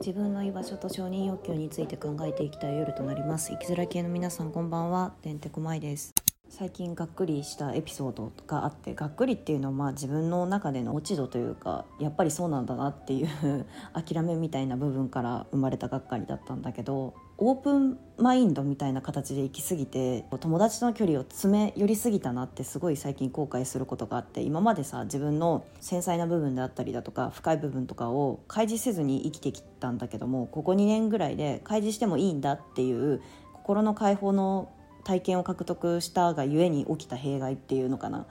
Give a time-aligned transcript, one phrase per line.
[0.00, 3.50] 自分の居場所と承認欲求について考えていきたい夜となります。
[3.52, 5.14] 生きづらい系の皆さんこんばんは。
[5.22, 6.14] てんてこまいです。
[6.48, 33.20] 最近がっくりしたエピソードがあってがっくりっていうのはまあ自分の中での落ち度というかやっぱりそうなんだなっていう 諦めみたいな部分から生まれたがっかりだったんだけどオープンマインドみたいな形で行き過ぎて友達との距離を詰め寄りすぎたなってすごい最近後悔することがあって今までさ自分の繊細な部分であったりだとか深い部分とかを開示せずに生きてきたんだけどもここ2年ぐらいで開示してもいいんだっていう
[33.52, 34.70] 心の解放の
[35.04, 38.26] 体験を獲得したがゆえに起きた弊害っていうのかな。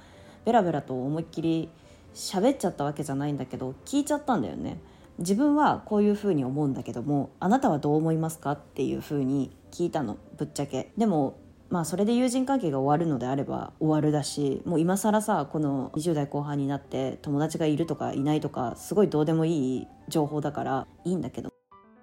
[0.46, 1.70] ベラベラと思いっきり
[2.14, 4.80] 喋っちゃったわけじゃないんだけど聞いちゃったんだよね。
[5.20, 10.92] 自分はこういうふうに思うんだけどもあなたはどう思いますかっていうふうに聞いたのぶっちゃけ。
[10.98, 21.55] でもまあそれで友人関係が終わるのであれば終わるだしもう今更さこの20代後半になって友達がいるとかいないとかすごいどうでもいい情報だからいいんだけど。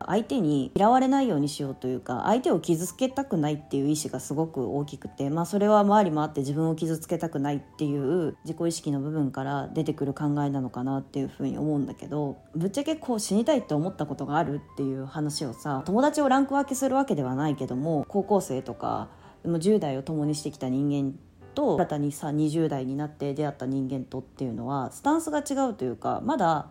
[0.09, 19.09] 相手に嫌われないようにしようというか相手を傷つけたくないっていう意志がすごく大きくて、まあ、それは周りもあって自分を傷つけたくないっていう自己意識の部分から出てくる考えなのかなっていうふうに思うんだけどぶっちゃけこう死にたいって思ったことがあるっていう話をさ友達をランク分けするわけではないけども高校生とか
[19.45, 21.19] 10代を共にしてきた人間
[21.55, 26.69] と新たにさ20代になって出会った人間とっていうのはスタンスが違うというかまだ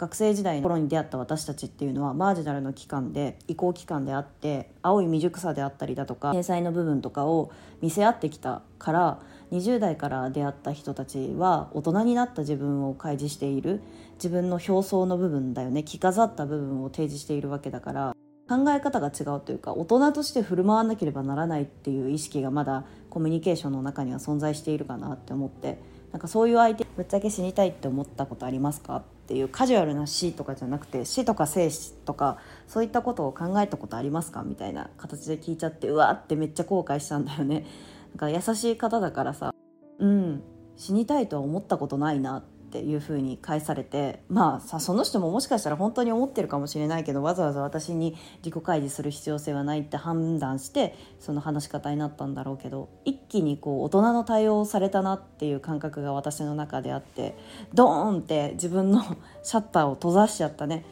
[0.00, 9.20] 学生時代の頃に出会った私たちっていうのはマージナルの期間で移行期間であって青い未熟さであったりだとか天才の部分とかを見せ合ってきたから
[9.52, 13.82] 20代から出会った人たちは大人になった自分を開示している
[14.14, 18.16] 自分の表層の部分だよね着飾った部分を提示しているわけだから
[18.48, 25.78] 考え方が違うというか大人として振る舞わなければならないっていう意識がまだコミュニケーションの中には存在しているかなって思って
[26.10, 29.04] なんかそういう相手ぶっちゃけ死にたいって思ったことありますか？
[29.30, 34.42] っていうカジュアルな死とかじゃなくて死とか生死とかそういったことを考えたことありますか？
[34.42, 37.64] みたいな形で聞いちゃってうわってめっちゃ後悔したんだよね。
[38.10, 39.54] なんか優しい方だからさ
[40.00, 40.42] うん
[40.76, 42.38] 死にたいとは思ったことないな。
[42.38, 57.36] っっていうふうに返されてまあさその人ももしかしたら本当に思ってるかもしれないけどわざわざ私に自己開示する必要性はないって判断してその話し方になったんだろうけど一気にこう大人の対応をされたなっていう感覚が私の中であって
[57.74, 59.02] ドーンって自分の
[59.42, 60.84] シャッターを閉ざしちゃったね。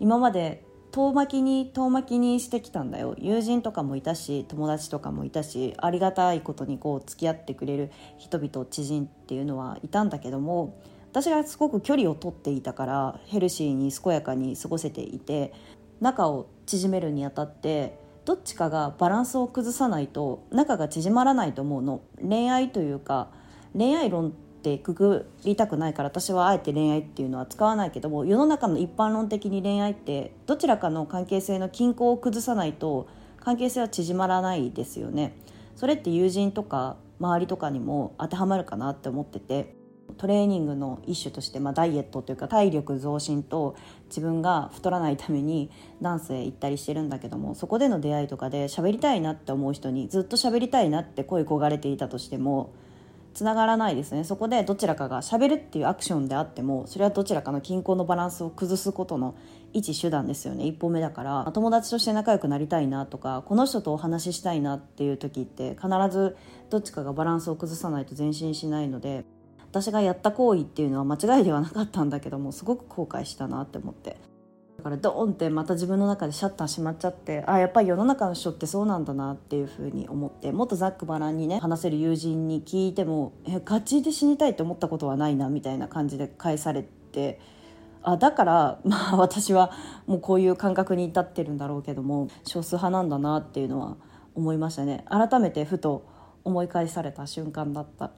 [0.00, 10.74] 今まで遠巻きに遠巻きにしてきたんだよ友人とかもいたし友達とかもいたしありがたいことにこう付き合ってくれる人々知人っていうのはいたんだけども
[11.10, 15.52] 私がすごく距離を取っていたからヘルシーに健やかに過ごせていて
[16.00, 22.02] 仲を縮めるにあたってどっちかがバランスを崩さないと仲が縮まらないと思うの。
[22.22, 23.28] 恋愛というか
[23.76, 33.08] 恋愛論ってくくりたくないから私はあえて恋愛っていうのは使わないけども世の中の一般論的に恋愛ってどちらかの関係性の均衡を崩さないと
[33.40, 35.34] 関係性は縮まらないですよね。
[35.74, 39.79] それって友人とか周りとかにも当てはまるかなって思ってて。
[40.16, 43.76] トレーニングの一種として、まあ、ダイエットというか体力増進と
[44.08, 45.70] 自分が太らないために
[46.02, 52.72] ダンスへ行ったりしてるんだけどもそこでの出会いとかで喋りたいなって思う人にずっと喋りたいなって声焦がれていたとしても
[53.34, 54.24] つながらないですね。
[54.24, 59.34] そこでどちらかがしゃべるっていうアクションであってもそれはどちらかの均衡のバランスを崩すことの
[59.72, 60.66] 一手段ですよね。
[60.66, 61.50] 一歩目だから。
[61.52, 66.36] 友達として仲良くなりたいなとかこの人とお話ししたいなっていう時って必ず
[66.70, 69.24] どっちかがバランスを崩さないと前進しないので。
[69.70, 74.16] 私がやった行為っていうのは間違いではなかったんだけどもすごく後悔したなって思って
[74.78, 87.40] だからドーンってまた自分の中でシャッター閉まっちゃってあやっぱり世の中の人ってそうなんだなっていうふうに思ってもっとざっくばらんにね話せる友人に聞いてもえガチで死にたいって思ったことはないなみたいな感じで返されて
[88.02, 89.70] あだからまあ私は
[90.06, 93.98] もうこういう感覚に至ってるんだろうけども少数派なんだなっていうのは
[94.34, 96.08] 思いましたね改めてふと
[96.42, 98.12] 思い返された瞬間だった。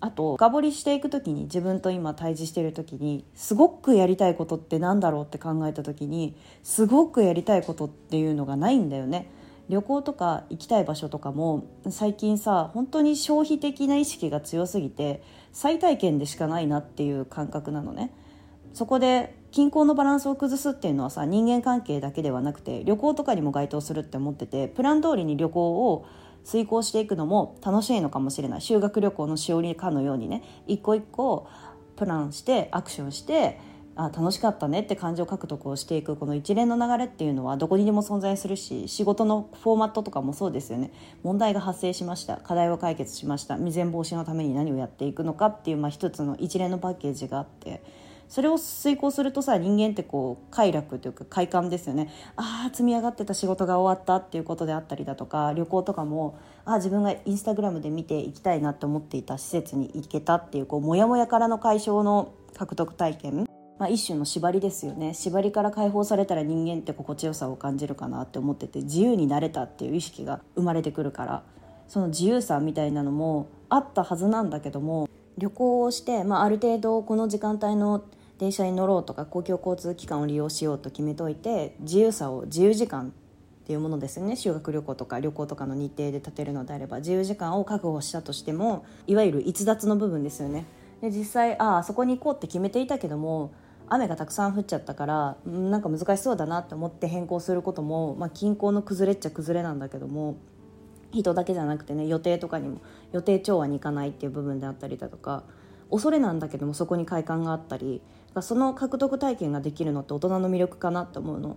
[0.00, 9.30] あと深掘りしていく時に自分と今対峙してる時にすごくやりたいことって何だろうって考えた時にすごくやりたいことっていうのがないんだよね。
[9.68, 15.22] 旅行とか行きたい場所とかも最近さ本当に消費的な意識が強すぎて
[15.52, 18.12] 再体験でしかないなっていう感覚なのね
[18.74, 26.04] そこで均衡のバランスを崩すっていうのはさ人間関係だけではなくて旅行とかにも該当するって思っててプラン通りに旅行を
[26.44, 28.60] 遂行していくのも楽しいのかもしれない。
[28.60, 31.46] 修学旅行のしおりかのようにね一個一個
[31.96, 33.58] プランしてアクションして
[33.96, 40.92] あ楽しかったねって感情獲得をしていくこの一連の流れっていうのはどこにでも存在するし仕事のフォーマットとかもそうですよね。
[41.22, 42.38] 問題が発生しました。
[42.38, 43.56] 課題を解決しました。
[43.56, 47.82] 未然防止のために何をやっていくのかっていう、まあ、一つの一連のパッケージがあって。
[48.30, 52.08] それを遂行するとさ人間ってこう快楽というか快感ですよね。
[52.36, 63.46] ああ積み上がってた仕事が終わったっていうことであったりだとか旅行とかもああ自分がインスタグラムで見ていきたいなって思っていた施設に行けたっていうこうモヤモヤからの解消の獲得体験。
[63.80, 65.14] まあ、一種の縛りですよね。
[65.14, 71.42] 縛りから解放されたら人間って心地よさを感じるかなって思ってて自由になれたっていう意識が生まれてくるから。
[71.88, 78.04] その自由さみたいなのもあったはずなんだけども旅行をして、まあ、ある程度この時間帯の
[78.40, 84.34] 電車に乗ろうとか公共交通機関を利用しようと決めといて自由さを自由時間っていうものですよね。
[84.34, 90.64] 修学旅行とか旅行とかの日程で立てるのであれば自由時間を確保したとしてもいわゆる逸脱の部分ですよね。
[91.02, 93.52] で実際ああそこに行こうって決めていたけども
[93.90, 100.36] 雨がたくさん降っちゃったからなんか難しそうだなって思って変更することも、まあ、近郊の崩れっちゃ崩れなんだけども
[101.12, 102.80] 人だけじゃなくてね予定とかにも
[103.12, 105.42] 予定調和に行かないっていう部分であったりだとか
[105.90, 108.00] 恐れなんだけどもそこに快感があったり
[108.40, 111.56] その獲得体験ができるのって大人の魅力かなって思うの、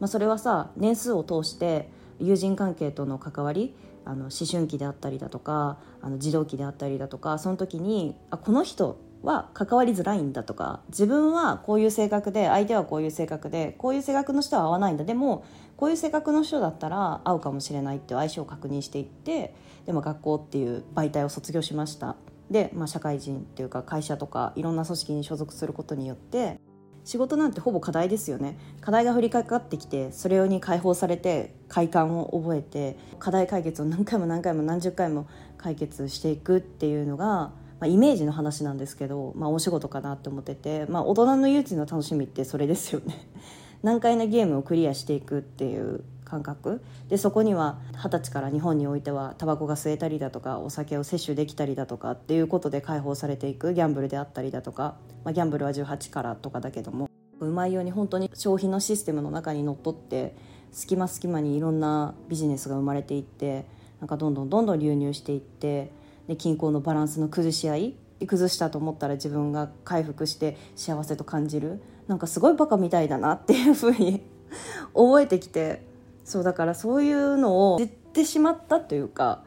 [0.00, 1.88] まあ、それはさ年数を通して
[2.18, 3.74] 友人関係との関わり
[4.04, 15.04] あの思春期であったりだとかあの児童期であったりだとかその時にあこの人は関わりづらいんだとか自分はこういう性格で相手はこういう性格でこういう性格の人は合わないんだ。
[15.04, 15.44] でも
[15.76, 19.54] こういう性格の人だったら合うかもしれないって相性を確認していって
[19.86, 22.16] でも学校っていう媒体を卒業しました。
[22.54, 26.60] で、まあ、社会人っていうか会社とかいろんな組織に所属することによって
[27.02, 28.56] 仕事なんてほぼ課題ですよね。
[28.80, 35.26] 課題が降りかかってきてそれに解放されて快感を覚えて課題解決を何回も何回も何十回も
[35.58, 43.28] 解決していくっていうのがまあ、イメージの話なんですけど、まあ、お仕事かなって思ってて、まあ、大人の唯一の楽しみってそれですよね。
[43.82, 46.04] 難解なゲームをクリアしていくっていう
[46.34, 46.82] 感覚。
[47.08, 57.08] でそこには二十歳から日本においてはタバコが吸えたりだとかお酒を摂取できたりだとかっていうことで解放されていくギャンブルであったりだとか、まあ、ギャンブルは18からとかだけども
[57.40, 60.34] うまいように本当に消費のシステムの中にのっとって
[60.72, 63.66] 隙間隙間にいろんなビジネスが生まれていって
[64.00, 65.92] なんかどんどんどんどん流入していって
[66.26, 67.94] で均衡のバランスの崩し合い
[68.26, 71.82] 崩したと思ったら自分が回復して幸せと感じる。
[72.06, 74.22] なんかすごいバカみたいだなっていうふうに
[74.94, 75.82] 覚えてきて
[76.24, 79.44] そうだからそういうのを知ってしまったというか、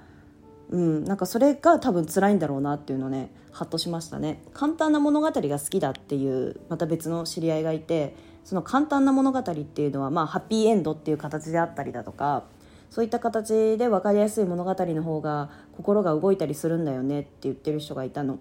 [0.69, 12.43] うん、なんかそれが多分辛いんだろうなっていうのねハッとしましたね簡単な物語が好きだっていうまた別の知り合いがいてその簡単な物語っていうのはまあハッピーエンドっていう形であったりだとか
[12.89, 18.39] そういった形で分かりやすい物語の方が心が動いたりするんだよねって言ってる人がいたの。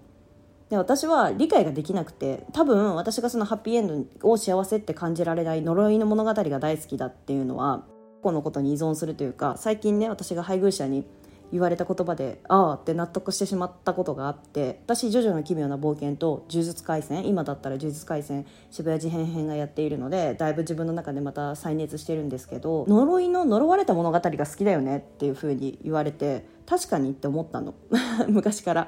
[0.69, 7.85] で私は理解ができなくて多分私がそのハッピーエンドを幸せって感じられない呪いの物語が大好きだっていうのは
[8.21, 11.05] 個のことに依存するというか最近ね私が配偶者に
[11.51, 27.73] 言われた言葉でああって納得してしまったことがあって私「ジョジョの奇妙な冒険」と「呪術廻戦」今だったら「呪術廻戦」渋谷事変編がやっているのでだいぶ自分の中でまた再熱してるんですけど呪いの呪われた物語が好きだよねっていうふうに言われて確かにって思ったの。
[28.27, 28.87] 昔から。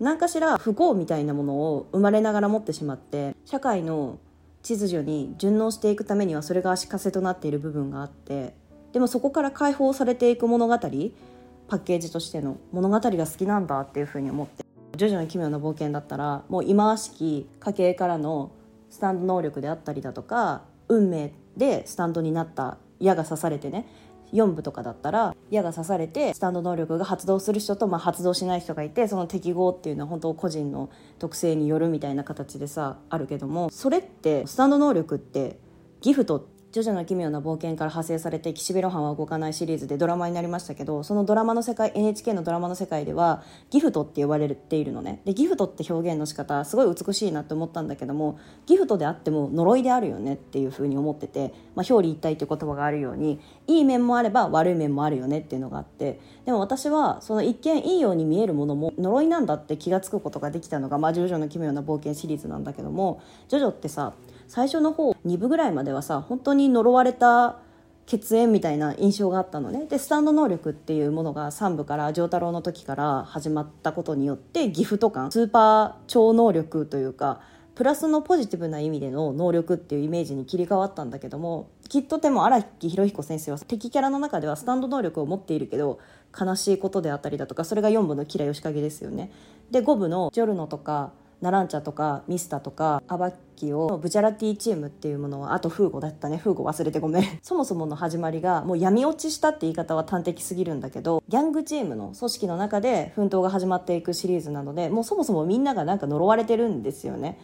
[0.00, 4.18] 何かしら不幸みたいなものを生まれながら持ってしまって社会の
[4.62, 8.54] 秩序に順応していくためにはそれが足かせとなっている部分があって
[8.92, 14.64] でもそこから解放されていく物語パッケージとしての物語が好きなんだっていうふうに思って
[14.96, 18.50] 「徐々に奇妙な冒険」だったらもう忌まわしき家系からの
[18.90, 23.86] スタンド能力であったりだとか運命でスタンドになった矢が刺されてね
[24.32, 35.58] 4部とかだったら矢が刺されてスタンド能力が発動する人とまあ発動しない人がいてその適合っていうのは本当個人の特性によるみたいな形でさあるけどもそれってスタンド能力って
[36.00, 45.20] ギフトジョジョの奇妙な冒険から派生されて岸辺露伴は動かないシリーズでドラマになりましたけどそのドラマの世界 NHK のドラマの世界ではギフトって言われているのね。
[45.24, 64.12] でギフトって表現の仕方すごい美しいなって思ったんだけどもギフトであっても呪いであるよねっていうふうに思ってて、まあ、表裏一体っていう言葉があるようにいい面もあれば悪い面もあるよねっていうのがあってでも私はその一見いいように見えるものも呪いなんだって気が付くことができたのが、まあ、ジョジョの奇妙な冒険シリーズなんだけどもジョジョってさ
[64.50, 67.58] 最初の方2部ぐらいまではさ本当に呪われた
[68.06, 69.86] 血縁みたいな印象があったのね。
[69.86, 77.40] でスタンド能力っていうものが3部から丈太郎の時から始まったことによってギフト感スーパー超能力というか
[77.76, 86.00] プラスのポジティブな意味での能力っていうイメージに切り替わったんだけどもきっとでも荒木博彦先生は敵キャラの中ではスタンド能力を持っているけど
[86.36, 89.30] 悲しいことであったりだとかそれが4部の吉良義景ですよね。
[89.70, 96.36] で5部のジョルノとかナランチャとかミスタとかアバッキをブチャラティチームっていうものはあとフーゴだったね。
[96.36, 97.24] フーゴ忘れてごめん。
[97.42, 107.38] そもそもの始まりがもう闇落ちしたって言い方は端的すぎるんだけどギャングチームの組織の中で奮闘が始まっていくシリーズなのでもうそもそもみんながなんか呪われてるんですよね。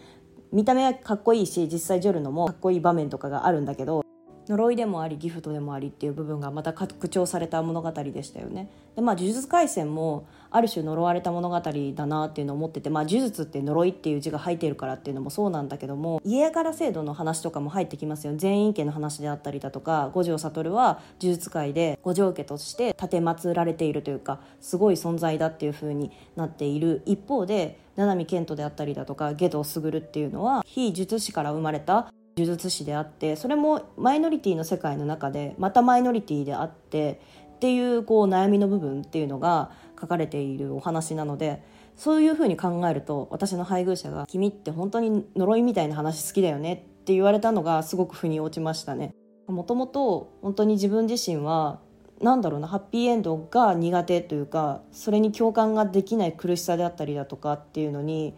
[0.52, 4.02] 見た目はかっこいいし実際ジョルノもかっこいい場面とかがあるんだけど
[4.48, 8.70] 呪いでもありギフトでもありっていう部分がまた拡張された物語でしたよね。
[8.94, 18.34] でまあ呪術廻戦もある種呪われた物語だなっていうのを思っててまあ呪術って呪いっていう字が入っているからっていうのもそうなんだけども家柄制度の話とかも入ってきますよ。
[18.36, 27.02] 全員家の話であったりだとか五条悟は呪術界で五条家として奉られているというかすごい存在だっていう風になっている。
[27.06, 37.20] 一方で七海健人であったりだとか下道卓っていうのは非術師から生まれた呪術師であってそれもマイノリティの世界の中でまたマイノリティであって
[37.56, 41.62] っていうこう悩みの部分っていうのが書かれているお話なので
[41.96, 49.14] そういうふうに考えると私の配偶者が「君って本当に呪いみたいな話好きだよね」って言われたのがすごく腑に落ちましたね。
[49.46, 51.78] もともと本当に自分自身は
[52.20, 58.34] なんだろうなハッピーエンドが苦手というかそれに共感ができない苦しさであったりだとかっていうのに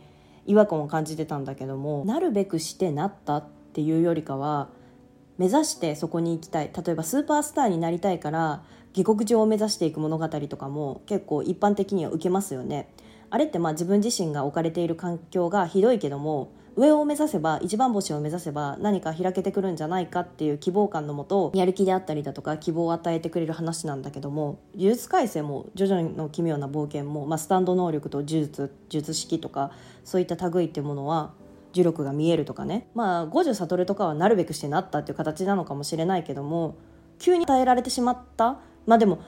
[0.46, 4.68] 違和感を感じてたんだけどもなるべくしてなったっていうよりかは
[5.36, 12.88] 目指してそこに行きたい例えばスーパースターになりたいから下克上を目指していく物語とかも結構一般的には受けますよね。
[13.30, 29.72] あれってまあ自分自身が置かれている環境がひどいけども上を目指せば一番星を目指せば何か開けてくるんじゃないかっていう希望感のもとやる気であったりだとか希望を与えてくれる話なんだけども呪術廻戦も徐々の奇妙な冒険も、まあ、スタンド能力と呪術術式とか
[30.04, 31.32] そういった類ってものは
[31.74, 32.88] 呪力が見えるとかね。
[32.94, 36.76] まあ五条悟とかはなるべくしてなったっていう形なのかもしれないけども
[37.18, 39.20] 急に与えられてしまったまあでも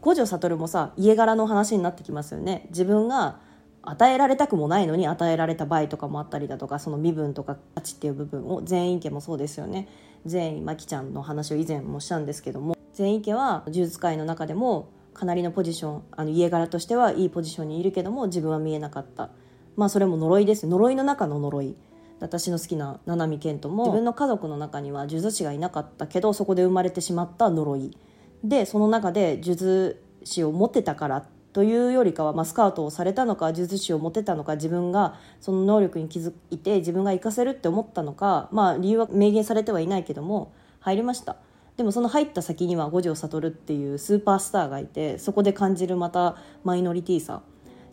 [0.00, 2.66] 五条悟もさ家柄の話になってきますよね。
[2.70, 3.40] 自分が
[3.82, 9.88] 与えられたくもないのに与えられた場合とかもあったりだとかその身分とか価値っていう部分を全員家もそうですよね。
[10.24, 12.76] 全員まきちゃんの話を以前もしたんですけども。
[12.94, 19.30] 全員家は呪術界の中でもかなりのポジションあの家柄としてはいいポジションにいるけども自分は見えなかった。
[19.74, 20.68] まあそれも呪いです。
[20.68, 21.74] 呪いの中の呪い。
[22.20, 27.96] 私の好きな七海健人も自分の家族の中には呪術師がいなかったけどそこで生まれてしまった呪い。
[28.44, 41.36] でその中で呪術師を持ってたからというよりかは、まあ、スカウトをされたのか呪術師を持ってたのか自分がその能力に気づいて自分が活かせるって思ったのか、まあ、理由は明言されてはいないけども入りました。
[41.76, 47.42] でもその入った先には五条悟っていうスーパースターがいてそこで感じるまたマイノリティさ。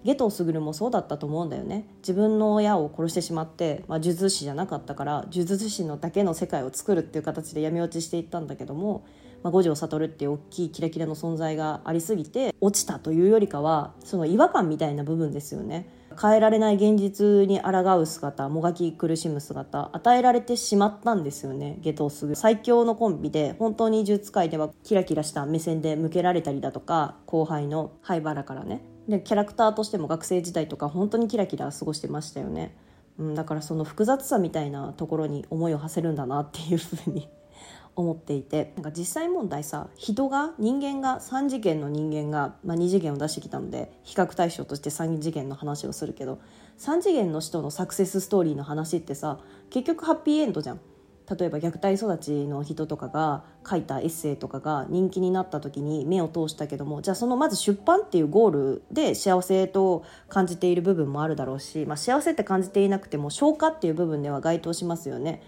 [0.04, 1.88] ゲト卓もそうだったと思うんだよね。
[1.98, 9.04] 自分の親を殺してしまって、まあ、呪術師じゃなかったから呪術師のだけの世界を作るっていう形で闇落ちしていったんだけども、
[9.46, 15.88] まあ、五条悟っていう大きいキラキラの存在がありすぎて落ちたというよりかはその違和感みたいな部分ですよね。
[16.20, 28.82] 変えられない現実に抗う姿もがき苦しむ姿与えられてしまったんですよねゲトスグ最強のコンビで本当に呪術界ではキラキラした目線で向けられたりだとか後輩の灰原からね。
[29.10, 32.76] でキャラクターとしても学生時代とか本当にキラキラ過ごしてましたよね、
[33.20, 37.30] うん、だからその複雑さみたいなところに思いを馳せるんだなっていうふうに
[37.96, 46.40] 思っていてなんか実際問題さ人が人間が3次元の人間が、まあ、2次元を出してきたので比較対象として3次元の話をするけど
[46.80, 50.80] 3次元の人のサクセスストーリーの話ってさ結局ハッピーエンドじゃん。
[51.28, 65.42] 例えば虐待育ちの人とかが書いたエッセイとかが人気になった時に目を通したけどもじゃあそのまず出版っていうゴールで幸せと感じている部分もあるだろうし、まあ、幸せって感じていなくても消化っていう部分では該当しますよね。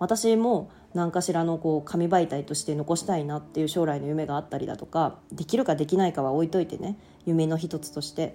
[0.00, 8.34] 私も何かしらのこう紙媒体として残したいなっていう将来の夢があったりだとかできるかできないかは置いといてね夢の一つとして。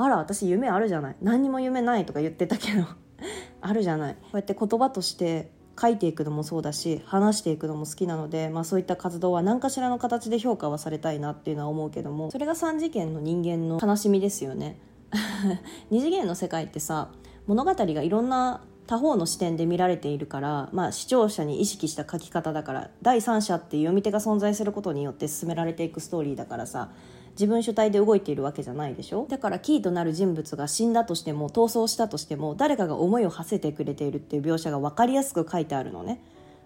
[0.00, 1.16] あら私夢あるじゃない。
[1.20, 2.86] 何にも夢ないとか言ってたけど
[3.60, 4.14] あるじゃない。
[4.14, 5.50] こうやって言葉として
[5.80, 14.78] 書いていくのもそうだし話していくのも好きなので、まあ、そういった活動は何かしらの形で評価はされたいなっていうのは思うけどもそれが3次元の人間の悲しみですよね。
[15.90, 17.10] 2次元の世界ってさ
[17.46, 26.90] 物語がいろんな他方の視点で見られているから、まあ、視聴者に意識した書き方だから第三者っていう読み手が存在することによって進められていくストーリーだからさ
[27.32, 29.26] 自分主体で動いているわけじゃないでしょ？
[29.28, 36.20] だからキーとなる人物が死んだとしても逃走したとしても誰かが思いを馳せてくれているっていう描写が分かりやすく書いてあるのね。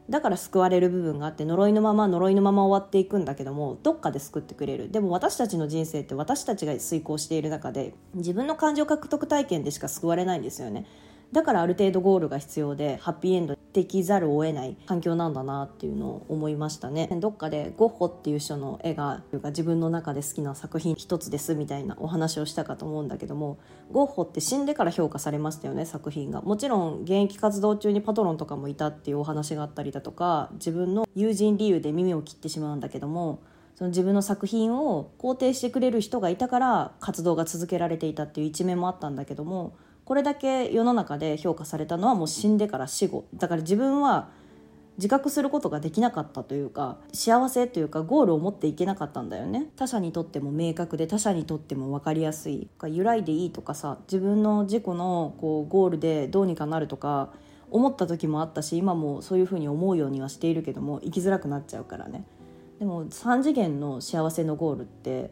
[0.09, 4.91] だから救われる部分があって呪いのまま呪いのまま終わっていくんだけどもどっかで救ってくれる。
[4.91, 10.87] でも私たちの人生って私たちが遂行している中で自分の感情獲得体験でしか救われないんですよね。
[11.33, 17.09] だからある程度ゴールが必要でハッピーエンドできざるを得ない環境なんだなっていうのを思いましたね。
[17.21, 23.59] どっかでゴッホっていう人の絵が自分の中で好きな作品一つですみたいなお話をしたかと思うんだけども
[23.91, 26.43] ゴッホって死んでから評価されましたよね作品が。
[26.43, 33.41] もちろん現役活動中にパトロンとかもいたっていうお話があったりだとか自分の友人理由で耳を切ってしまうんだけども
[33.75, 39.75] その自分の作品を肯定してくれる人がいたから活動が続けられていたっていう一面もあったんだけども
[40.13, 43.25] これだけ世の中で評価されたのはもう死んでから死後。
[43.35, 44.29] だから自分は
[44.99, 49.71] 自覚することができなかったというか幸せというかゴールを持っていけなかったんだよね。
[49.75, 52.69] 他者にとっても明確で他者にとっても分かりやすい。
[52.89, 57.31] 揺らいでいいとかさ自分の自己のこうゴールでどうにかなるとか
[57.71, 62.27] 思った時もあったし今もそういうふうに思うようにはしているけども生きづらくなっちゃうからね。
[62.81, 65.31] でも3次元の幸せのゴールって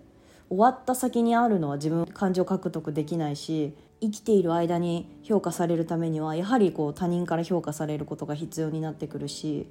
[0.49, 9.69] 終わった先にあるのは自分感情獲得できないし生きている間に評価されるためにはやはりこう他人から評価されることが必要になってくるし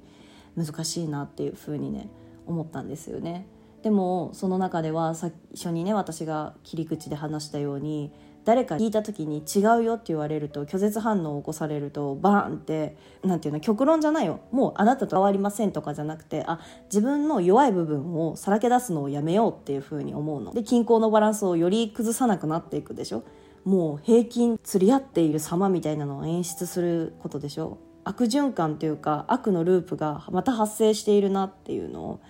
[0.56, 2.08] 難しいなっていうふうにね
[2.46, 3.46] 思ったんですよね。
[3.82, 8.12] でもその中では最初にね私が切り口で話したように
[8.44, 14.40] 誰か聞いた時に違うよって言われると拒絶反応を起こされるとバーンって何て言うの極論じゃないよ。
[14.50, 20.52] もうあなたと変わりませんとかじゃなくてあ自分の弱い部分をさらけ出すのをやめようっていうふうに思うの。
[20.52, 23.24] で均衡のバランスをより崩さなくなっていくでしょ。
[23.64, 27.78] もう平均釣り合っている様みたいなのを演出することでしょ。
[28.04, 32.20] 悪循環というか悪のループがまた発生しているなっていうのを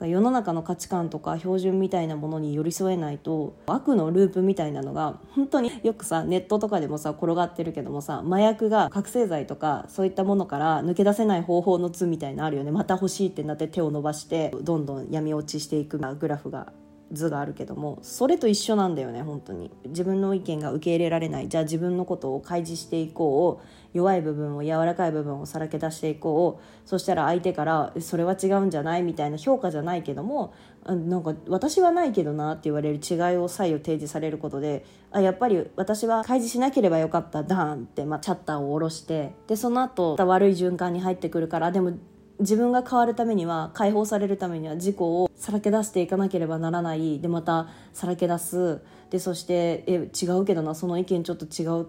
[0.00, 12.72] 世の中の価値観とか標準みたいなものに寄り添えないと悪のループみたいなのが本当によくさネットとかでもさ転がってるけどもさ麻薬が覚醒剤とかそういったものから抜け出せない方法の図みたいなあるよね。
[12.72, 16.72] また欲しいってなって手を伸ばしてどんどん闇落ちしていくグラフが。
[17.14, 19.70] 図があるけどもそれと一緒なんだよね本当に。
[19.86, 21.48] 自分の意見が受け入れられない。
[21.48, 23.66] じゃあ自分のことを開示していこう。
[23.94, 26.88] 弱い部分を柔らかい部分をさらけ出していこう。
[26.88, 29.02] そしたら相手からそれは違うんじゃない？
[29.02, 30.52] みたいな評価じゃないけども
[30.84, 41.92] なんか私はないけどなって言われる違いを左右提示されることであやっぱり私は開示しなければよかったダーンって、まあ、チャッターを下ろしてでその後悪い循環に入ってくるからでも
[42.40, 48.80] 自分が変わるためには解放されるためには自己をさらけ出していかなければならないでまたさらけ出す。
[49.10, 50.74] でそしてえ違うけどな。
[50.74, 51.86] その意見ちょっと違う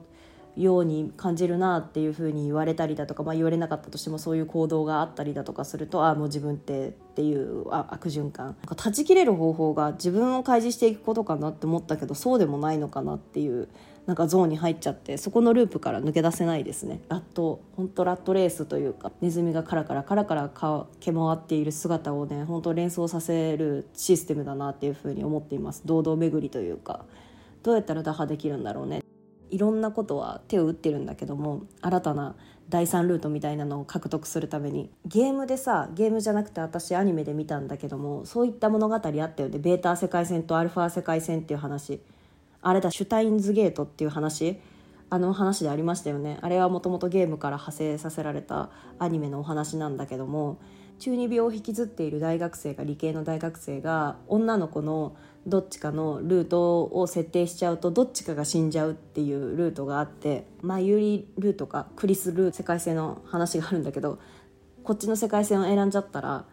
[0.56, 8.46] ように感じるなっていうふうに言われたりだとか、まあ、言われなかったとしてもそういう行動があったりだとかするとああもう自分ってっていうあ悪循環。
[8.46, 13.68] なんか断ち切れる方法が自分を開示していくことかなって思ったけどそうでもないのかなっていう
[14.05, 17.01] なんかゾーンに入っちゃってそこのループから抜け出せないですね。
[17.09, 27.05] ラット本当ラットレースというかネズミがカラカラカラカラ駆け回っている姿をね本当連想させるシステムだなっていうふうに思っています堂々巡りというか
[27.63, 29.01] どうやったら打破できるんだろうね
[29.50, 32.35] いろんなことは手を打ってるんだけども新たな
[32.70, 42.01] 第3ルートみたいなのを獲得するためにゲームでさゲームじゃなくて私アニメで見たんだけどもそういった物語あったよねベータ世界線とアルファ世界線っていう話
[42.68, 44.60] あれだシュタインズゲートっていう話？
[45.12, 46.40] あの話でありましたよね。
[46.42, 50.58] あれはもともとゲームから派生させられたアニメのお話なんだけども
[50.98, 64.18] 中二病を引きずっている大学生が理系の大学生が女の子のどっちかのルートを設定しちゃうとどっちかが死んじゃうっていうルートがあってマユリルートかクリスルー世界線の話があるんだけど
[64.84, 66.46] こっちの世界線を選んじゃったら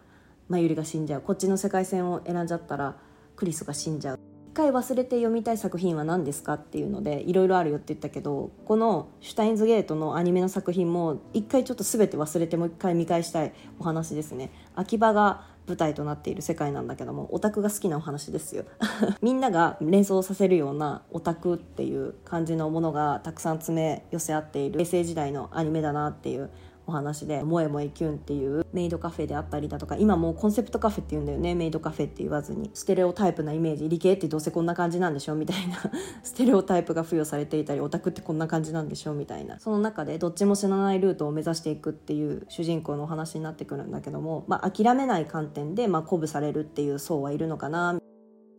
[0.47, 1.21] マユリが死んじゃう。
[1.21, 2.97] こっちの世界線を選んじゃったら
[3.35, 4.19] クリスが死んじゃう。
[4.53, 14.51] 回忘れて読みたい作品は何ですかっていうのでいろいろあるよって言ったけどこの「シュタインズゲート」のアニメの作品も一回ちょっと全て忘れてもう一回見返したいお話ですね。
[14.75, 18.65] 秋葉が舞台となっている世界なんだけどもオタクが好きなお話ですよ。
[19.21, 26.49] みんなが連想させるようなオタクっていう感じのものがたくさん詰め寄せ合っている平成時代のアニメだなっていう
[26.85, 35.77] お話で「萌え萌えキュン」っていうメイドカフェであったりだとか今もうコンセプトカフェって言うんだよねメイドカフェって言わずにステレオタイプなイメージ理系ってどうせこんな感じなんでしょみたいな
[36.23, 39.59] ステレオタイプが付与されていたりオタクってこんな感じなんでしょみたいな。
[39.59, 47.99] その中でどっちも死なないルートを目指していくっていう主人公のお話になってくるんだけども、まあ、諦めない観点で、まあ、鼓舞されるっていう層はいるのかな。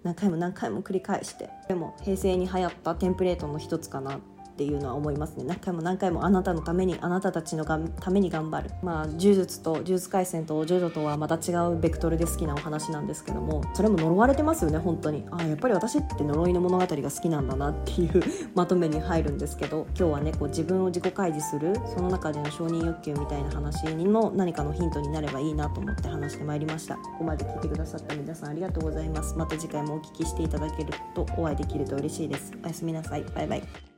[0.03, 4.21] 何回も何回も繰り返してでも平成に流行ったテンプレートの一つかな。
[4.55, 5.45] っていうのは思いますね。
[5.45, 8.71] 何回も何回もあなたのためにあなたたちのがために頑張る。
[8.83, 15.27] まあ呪術と呪術廻戦とジョジョとはまた違うベクトルで好きなお話なんですけどもそれも呪われてますよね本当に。
[15.33, 18.23] あやっぱり私って呪いの物語が好きなんだなっていう
[18.55, 26.95] まとめに入るんですけど今日はねこう自分を自己開示するその中での承認欲求みたいな話にも何かのヒントになればいいなと思って話してまいりました。
[26.95, 29.35] ここまで聞いてくださった皆さんありがとうございます。
[29.37, 32.53] また次回もお聞きしていただけるとお会いできると嬉しいです。
[32.63, 33.25] おやすみなさい。
[33.35, 33.94] バイバイ。